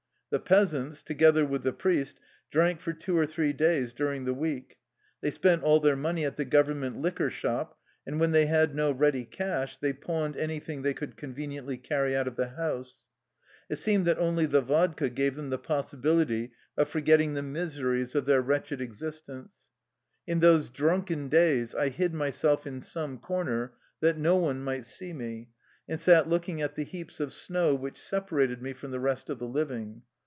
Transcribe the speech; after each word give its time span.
The 0.31 0.39
peas 0.39 0.73
ants, 0.73 1.03
together 1.03 1.45
with 1.45 1.63
the 1.63 1.73
priest, 1.73 2.17
drank 2.51 2.79
for 2.79 2.93
two 2.93 3.17
or 3.17 3.25
three 3.27 3.51
days 3.51 3.91
during 3.93 4.23
the 4.23 4.33
week. 4.33 4.77
They 5.19 5.29
spent 5.29 5.61
all 5.61 5.81
their 5.81 5.97
money 5.97 6.23
at 6.23 6.37
the 6.37 6.45
Government 6.45 6.95
liquor 6.97 7.29
shop, 7.29 7.77
and 8.07 8.17
when 8.17 8.31
they 8.31 8.45
had 8.45 8.73
no 8.73 8.93
ready 8.93 9.25
cash 9.25 9.77
they 9.77 9.91
pawned 9.91 10.37
any 10.37 10.59
thing 10.61 10.83
they 10.83 10.93
could 10.93 11.17
conveniently 11.17 11.75
carry 11.75 12.15
out 12.15 12.29
of 12.29 12.37
the 12.37 12.47
house. 12.47 12.99
It 13.67 13.75
seemed 13.75 14.05
that 14.05 14.19
only 14.19 14.45
the 14.45 14.61
vodka 14.61 15.09
gave 15.09 15.35
them 15.35 15.49
the 15.49 15.57
possibility 15.57 16.53
of 16.77 16.87
forgetting 16.87 17.33
the 17.33 17.41
miseries 17.41 18.15
of 18.15 18.25
their 18.25 18.39
103 18.41 18.77
THE 18.77 18.83
LIFE 18.85 18.93
STOKY 18.95 19.09
OF 19.09 19.09
A 19.09 19.41
RUSSIAN 19.41 19.49
EXILE 19.49 19.49
wretched 19.49 19.49
existence. 19.49 19.69
In 20.27 20.39
those" 20.39 20.69
drunken" 20.69 21.27
days 21.27 21.75
I 21.75 21.89
hid 21.89 22.13
myself 22.13 22.65
in 22.65 22.79
some 22.79 23.17
corner 23.17 23.73
that 23.99 24.17
no 24.17 24.37
one 24.37 24.61
might 24.63 24.85
see 24.85 25.11
me, 25.11 25.49
and 25.89 25.99
sat 25.99 26.29
looking 26.29 26.61
at 26.61 26.75
the 26.75 26.83
heaps 26.85 27.19
of 27.19 27.33
snow 27.33 27.75
which 27.75 27.99
separated 28.01 28.61
me 28.61 28.71
from 28.71 28.91
the 28.91 28.99
rest 29.01 29.29
of 29.29 29.37
the 29.37 29.45
living. 29.49 30.03